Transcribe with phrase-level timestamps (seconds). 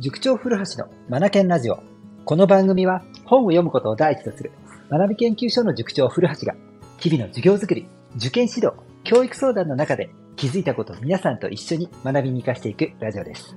[0.00, 1.78] 塾長古橋のマナケンラジオ。
[2.24, 4.50] この番組は本を読むことを第一とする
[4.88, 6.54] 学び研究所の塾長古橋が
[6.96, 8.72] 日々の授業づくり、受験指導、
[9.04, 13.54] 教育相談の中で気づいたことを皆さんと一緒に学びに活かしていくラジオです。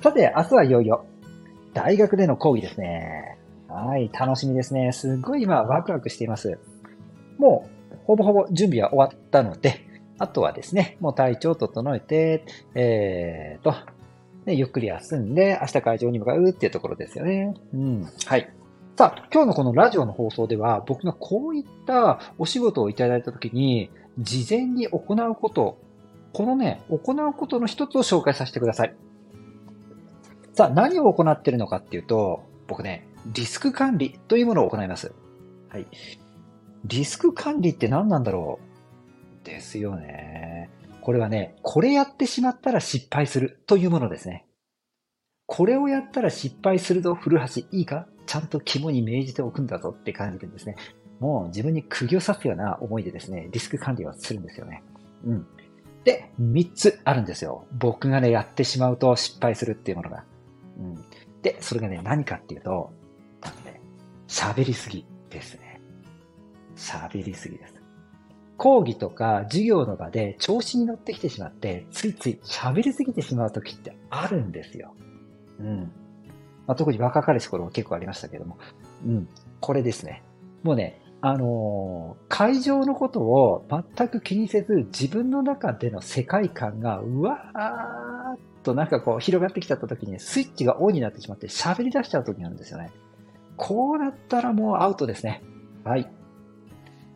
[0.00, 1.04] さて、明日はいよいよ
[1.74, 3.36] 大学での講義ですね。
[3.68, 4.92] はい、楽しみですね。
[4.92, 6.60] すっごい今ワクワクしています。
[7.38, 9.84] もうほぼほぼ準備は終わったので、
[10.16, 12.44] あとはですね、もう体調を整えて、
[12.76, 13.74] えーと、
[14.46, 17.54] ね、ゆっくり休んで、明日会場に向かうっていうところですよね。
[17.74, 18.08] うん。
[18.24, 18.52] はい。
[18.96, 25.78] さあ、今日のこのラジオの放送では、僕がこういったお仕事をいただいたときに、事前に行うこと、
[26.32, 28.94] このね、行うことの一つを紹介させてください。
[30.52, 35.12] さあ、何を行っているのかっていうと、僕ね、リスク管理というものを行います。
[35.68, 35.86] はい。
[36.84, 38.58] リスク管理って何なんだろ
[39.42, 39.46] う？
[39.46, 40.49] ですよね。
[41.00, 44.46] これはね、これやってしまったら失敗するというものですね。
[45.46, 47.62] これをやったら失敗するぞ、古橋。
[47.72, 48.06] いいか？
[48.26, 50.76] ちゃんと肝に銘じておくんだぞって感じでですね。
[51.18, 54.82] もう自分に釘を刺すような思いでですね、リスク管理をするんですよね。
[55.24, 55.46] うん。
[56.04, 57.66] で、3つあるんですよ。
[57.72, 60.24] 僕がね、やってしまうと失敗するっていうものが。
[60.78, 61.04] うん。
[61.42, 62.92] で、それがね、何かっていうと、
[63.64, 63.80] ね、
[64.28, 65.80] 喋りすぎですね。
[66.76, 67.74] 喋りすぎです。
[68.60, 74.94] 講義とか授業の場で調子に乗ってきてしまって、ついつい喋りすぎてしまう時ってあるんですよ。
[75.60, 75.90] うん。
[76.66, 78.58] まあ、特に若かりし頃は結構ありましたけども。
[79.06, 79.28] うん。
[79.60, 80.22] これですね。
[80.62, 83.66] もうね、あのー、会場のことを
[83.96, 92.90] 全く気にせず、自分の中での世界観が、うわーっとなんかこう広がってきちゃった時に、スイッチがオンになってしまって喋り出しちゃう時なんですよね。
[93.56, 95.42] こうなったらもうアウトですね。
[95.82, 96.19] はい。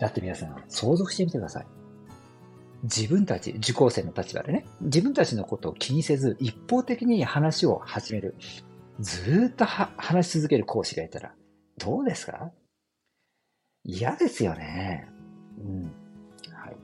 [0.04, 1.66] だって皆さん、想像してみてください。
[2.82, 8.34] 自分たち、受講生の立場でね、自分たちのことを気にせず、一方的に話を始める。
[9.00, 11.34] ずっと話し続ける講師がいたら、
[11.78, 12.50] どうですか？
[13.82, 15.08] 嫌ですよね。
[15.58, 15.84] うん。
[16.52, 16.76] はい。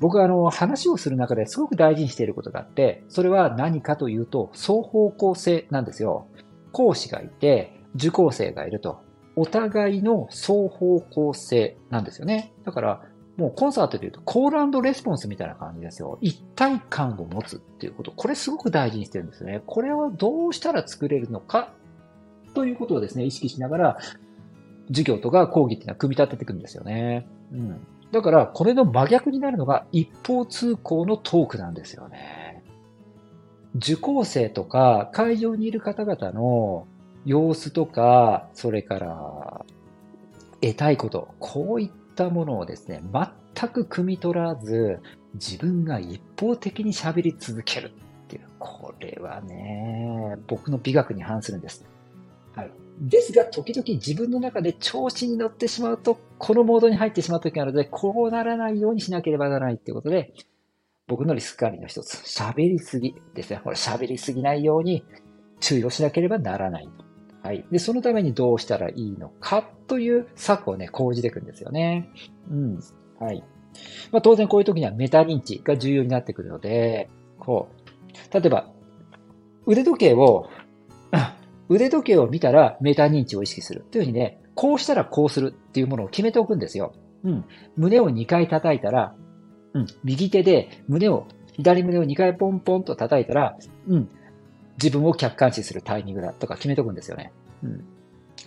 [0.00, 6.26] 僕はあの、話をする中ですごく大事にしていることがあって、それは何かというと、双方向性なんですよ。
[6.72, 9.00] 講師がいて、受講生がいると。
[9.36, 12.52] お互いの双方向性なんですよね。
[12.64, 13.02] だから、
[13.36, 16.18] もうコンサートで言うと、コールレスポンスみたいな感じですよ。
[16.20, 18.12] 一体感を持つっていうこと。
[18.12, 19.62] これすごく大事にしてるんですね。
[19.66, 21.72] これをどうしたら作れるのか？
[22.54, 23.98] ということをですね、意識しながら、
[24.88, 27.26] 授業とか講義っていうのは組み立てていくんですよね。
[27.52, 27.86] うん。
[28.12, 32.62] だから、これの真逆になるのが一方通行のトークなんですよね。
[33.76, 36.86] 受講生とか会場にいる方々の
[37.24, 39.64] 様子とか、それから
[40.60, 43.02] 得たいこと、こういったものをですね、
[43.54, 45.00] 全く汲み取らず、
[45.34, 47.92] 自分が一方的に喋り続ける
[48.24, 51.84] っていう、これはね、僕の美学に反するんです。
[52.54, 52.70] はい。
[53.00, 60.34] ですが、時々自分の中で調子に乗ってしまうと、このモードに入ってしまう時があるので、こうならないようにしなければならないっていうことで、
[61.06, 63.60] 僕のリスク管理の一つ、喋りすぎですね。
[63.64, 65.04] これ喋りすぎないように
[65.60, 66.88] 注意をしなければならない。
[67.42, 67.64] はい。
[67.72, 72.08] で、そのためにどうしたらいいのかという策をね、講じていくんですよね。
[72.50, 72.80] うん。
[73.18, 73.42] はい。
[74.12, 77.08] まあ、当然こういう時にはメタ認知が重要になってくるので、
[77.38, 78.68] こう、例えば、
[79.66, 80.48] 腕時計を、
[81.68, 83.84] 腕時計を見たらメタ認知を意識する。
[83.90, 86.92] というふうにね、こうしたらこうするっていうものを決めておくんですよ。
[87.24, 87.44] うん。
[87.76, 89.14] 胸を2回叩いたら、
[89.74, 89.86] うん。
[90.04, 93.56] 右手で胸を、左胸を2回ポンポンと叩いたら、
[93.88, 94.08] うん。
[94.76, 97.32] 自分を客観視するタイミングだとか決めとくんですよね。
[97.62, 97.84] うん。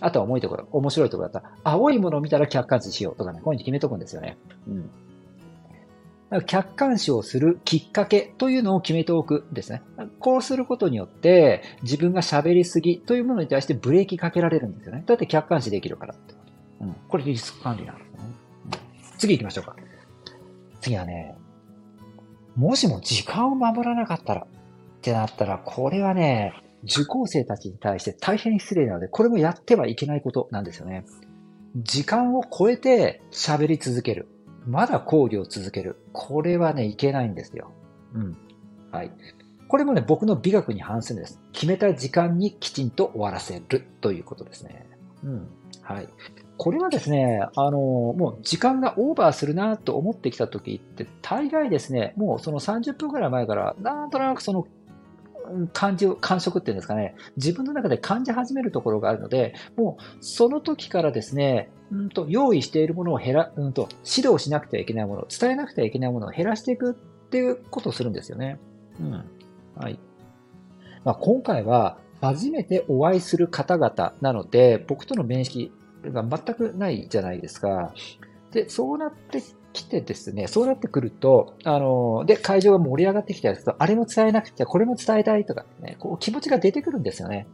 [0.00, 4.36] あとは重いところ、面白いところだったら、青いものを見たら客観視しようとかね、こういうふうに決めとくんですよね。
[4.68, 4.90] うん。
[6.46, 9.82] 客観視をするきっかけというのを決めておくですね。
[10.18, 15.04] こうすることによって、自分が喋りすぎというものに対してブレーキかけられるんですよね。
[15.06, 16.40] だって客観視できるからってこ
[16.80, 16.84] と。
[16.84, 16.94] うん。
[17.08, 18.18] これリスク管理なんですね。
[18.64, 18.70] うん、
[19.18, 19.76] 次行きましょうか。
[20.80, 21.36] 次はね、
[22.56, 24.46] もしも時間を守らなかったら、
[25.06, 31.04] ってなったら、これはね、受講生たちに対して大変失礼なので、これもやってはいけないことなんですよね。
[31.76, 34.26] 時間を超えて喋り続ける。
[34.66, 35.96] まだ講義を続ける。
[36.12, 37.70] これはね、いけないんですよ。
[38.14, 38.36] うん。
[38.90, 39.12] はい。
[39.68, 41.40] これもね、僕の美学に反するんです。
[41.52, 44.88] 決めた時間にきちんと終わらせるということですね。
[45.22, 45.48] うん。
[45.82, 46.08] はい。
[46.56, 54.66] これはですね、あの、もう時間がオーバーするなと思ってきた時って、大概ですね、もうその30分くらい前から、なんとなくその
[55.72, 66.94] 感じを、感触っていうんですかね、自分の中で感じ始めるところがあるので、もうその時からですね、うんと用意しているものを減ら、うんと指導しなくてはいけないもの、伝えなくてはいけないものを減らしていくっ
[67.28, 68.58] ていうことをするんですよね。
[69.00, 69.12] うん。
[69.76, 69.98] はい。
[71.04, 75.72] まあ、今回は初めてお会いする方々なので、僕との面識
[76.04, 77.92] が全くないじゃないですか。
[78.50, 79.42] で、そうなって
[79.76, 87.46] きてですね、そうなってくると、あの、で、会場が盛り上がってきたりすると、あれも伝えなくて、これも伝えたいとかね、こう気持ちが出てくるんですよね。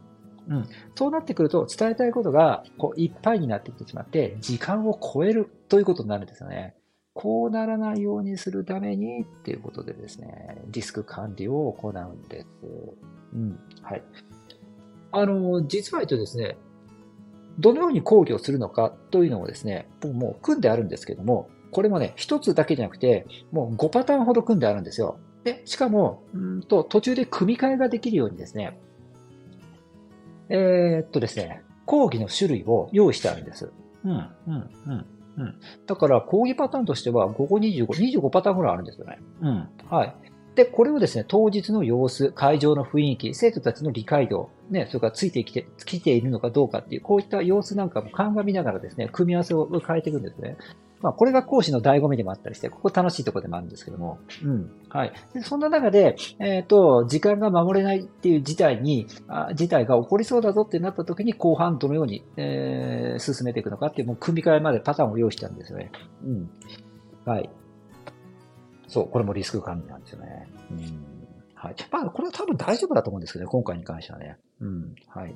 [0.47, 0.65] うん。
[0.95, 6.75] そうなってくると、伝えたいことが、こう、いっぱいになってきてしまって、時間を超えるということになるんですよね。
[7.13, 12.47] こうならないようにするためにっていうことでですね、リスク管理を行うんです。
[13.33, 13.59] うん。
[13.83, 14.03] はい。
[15.11, 16.57] あの、実は言うとですね、
[17.59, 25.17] どのように講義をするのかというのをですね、もう組んであるんですけども、これもね、一つだけじゃなくて、もう5パターンほど組んであるんですよ。
[25.43, 28.79] で、しかも、うんと、途中で組み替えができるようにですね、
[30.49, 33.71] えー、っとですね、講義の種類を用意してあるんです。
[34.05, 35.05] うん、うん、うん。
[35.37, 35.55] うん。
[35.85, 39.19] だから、講義パターンとしては、午後25、25パターンぐらいあるんですよね。
[39.41, 39.69] うん。
[39.89, 40.15] はい。
[40.55, 50.57] で、これをですね、当日の様子、会場の雰囲気、生徒たちの理解度、ね、それからついてきて、来ているのかどうかっていう、こういった様子なんかも鑑みながらですね、組み合わせを変えていくんですね。
[51.03, 54.19] まあ、これが講師の醍醐味でもあったりして、ここ楽しいところでもあるんですけども。
[54.41, 54.71] うん。
[54.87, 55.13] はい。
[55.33, 65.91] でそんな中で、えっ、ー、と、時間が守れないっていう事態に、あ事態が起こりそうだぞってなった時に、後半どのように、えー、進めていくのかっていう、もう組み替えまでパターンを用意したんですよね。
[66.23, 66.49] うん。
[67.25, 67.49] はい。
[68.93, 70.47] そう、これもリスク管理なんですよね。
[70.69, 70.77] うん。
[71.55, 71.75] はい。
[71.91, 74.37] まあ、これは多分大丈夫だと思うんですけどね、今回に関してはね。
[74.61, 74.95] うん。
[75.07, 75.35] はい。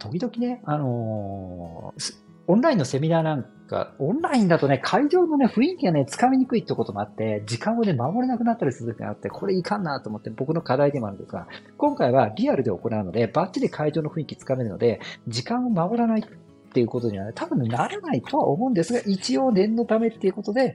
[0.00, 2.14] 時々ね、あのー、
[2.48, 11.46] オンラインのセミナーなんか、オンラインだとね、会場のね、雰囲気がね、つかみにくいってこともあって、時間をね、守れなくなったりする時があって、これいかんなと思って僕の課題でもあるんですが、
[11.78, 16.24] 今回はリアルで行うので、バッチリ会場の雰囲気つかめるので、時間を守らないっ
[16.72, 20.74] ていうことにはね、多分、ならないとは思うんですが、一応念のためっていうことで、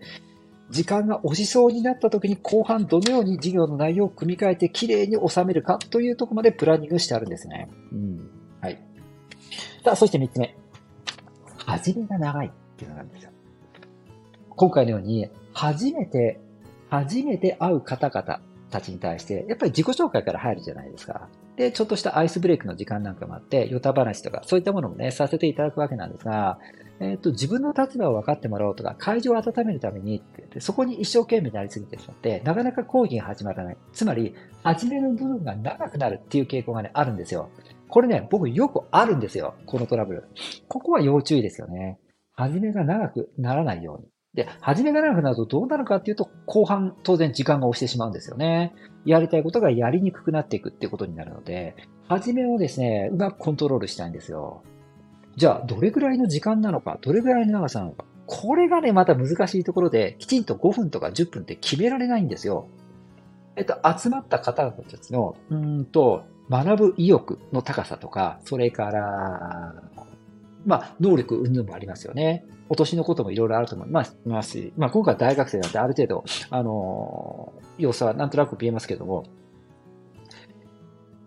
[0.69, 7.69] 時間が押しそうになった時に後半どのように授業の内容を組み替えてきれいに収めるかというところまでプランニングしてあるんですね。
[7.91, 8.29] うん。
[8.61, 8.79] はい。
[9.83, 10.55] さあ、そして3つ目。
[11.65, 13.31] 始めが長いっていうのがあるんですよ。
[14.49, 16.39] 今回のように、初めて、
[16.89, 21.27] 初めて会う方々たちに対して、やっぱり自己紹介から入るじゃないですか。
[21.55, 26.59] で、ちょっとしたアイスブレイクの時間なんかもあって、ヨタ話とか、そういったものもね、させていただくわけなんですが、
[26.99, 33.77] えっ、ー、と、自分の立場を分かってもらおうとか、会場を温めるためにってって、そこに一生懸命になりすぎてしまって、なかなか講義が始まらない。
[33.93, 37.49] つまり、始める部分が長くなるっていう傾向がね、あるんですよ。
[37.87, 39.55] これね、僕よくあるんですよ。
[39.65, 40.27] このトラブル。
[40.67, 41.99] ここは要注意ですよね。
[42.33, 44.07] 始めが長くならないように。
[44.39, 48.73] で、始めが長くなるとどうなるかっていうと、後半当然時間が押してしまうんですよね。
[49.05, 51.75] やりたいことがやりにくくなっていくっていうことになるので、
[52.07, 54.63] 始めをですね、うまくコントロールしたいんですよ。
[55.35, 58.05] じゃあ、どれぐらいの時間なのか、どれぐらいの長さなのか。
[58.27, 62.67] これがね、また難しいところで、きちんと5分とか10分って決められないんですよ。
[63.57, 69.75] えっと、集まった方々たちの、うんと、学ぶ意欲の高さとか、それから、
[70.69, 72.45] まあ、能力云々もありますよね。
[72.69, 79.25] お年のこともいろいろあると思いますし、まあ、今回大学生なんてある程度、あの、様子はなんとなく見えますけども、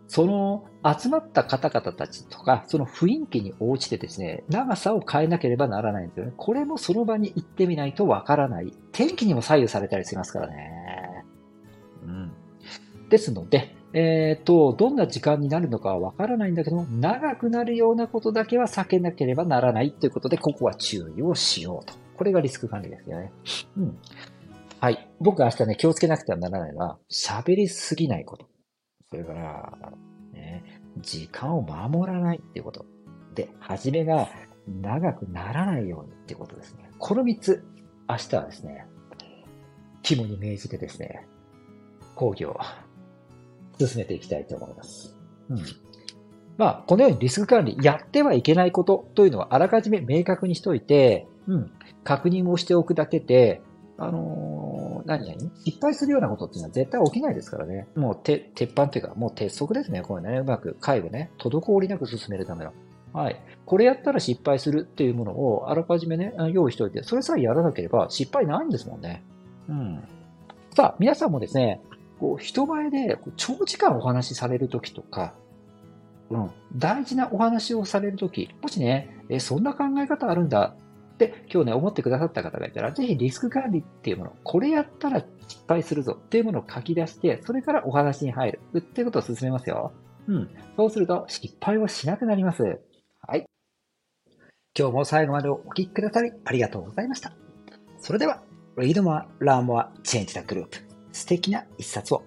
[0.07, 0.67] その
[0.97, 6.35] 集まった方々たちとか、その雰囲気に応じてですね、長さを変えなければならないんですよね。
[6.37, 8.73] これもその場に行ってみないとわからない。
[8.93, 11.25] 天気にも左右されたりしますからね。
[12.05, 12.33] うん。
[13.09, 21.95] ですので、えっ、ー、と、どんな時間になるのかはわからないんだけども、長くなるようなことだけは避けなければならないということで、ここは注意をしようと。
[22.17, 23.33] これがリスク管理ですよね。
[23.77, 23.99] うん。
[24.81, 25.09] はい。
[25.21, 28.49] 僕が明日ね、気をつけなくてはならないのは、喋りすぎないこと。
[29.11, 29.93] それから、
[30.33, 30.65] ね、
[30.99, 32.87] 時間を守らないっていうこと。
[33.35, 34.29] で、始めが
[34.67, 36.91] 長くならないようにっていうことですね。
[36.99, 37.65] この3つ、
[38.09, 38.87] 明日はですね、
[40.03, 41.27] 肝に銘じてですね、
[42.15, 42.59] 講義を
[43.87, 45.17] 進めていきたいと思います。
[45.51, 45.59] うん。
[46.59, 51.73] まあ、このようにリスク管理、やってはいけないことというのはあらかじめ明確にしておいて、うん、
[52.05, 53.63] 確認をしておくだけで、
[53.99, 57.87] あのー、何々失敗するようなことっていうのは絶対起きないですからね。
[57.95, 60.03] もう鉄板というか、もう鉄則ですね。
[60.03, 62.73] これね、うまく介護ね、滞りなく進めるための。
[63.13, 63.41] はい。
[63.67, 69.23] これやったら失敗するっていうものをあらかじめね、用意しておいて、それさえやらなければ失敗ないんですもんね。
[69.69, 70.03] うん。
[70.75, 71.81] さあ、皆さんもですね、
[72.23, 75.35] こう、人前で長時間お話しされるときとか、
[76.31, 80.77] うん、大事なお話をされるとき、もしね、え、そんな考え方あるんだ
[81.15, 89.91] って今日ね、思ってくださった方がいたら、ぜひリスク管理っていうもの、これやったら失敗するぞっていうものを書き出して、それからお話に入るっていうことを進めますよ。
[90.29, 90.51] うん。
[90.77, 92.63] そうすると失敗をしなくなります。
[93.27, 93.47] はい。
[94.79, 97.33] 今日も最後までお聞きくださりありがとうございました。
[97.99, 98.45] それでは、
[98.77, 102.23] Read More, Learn More, Change the Group 素敵な一冊を。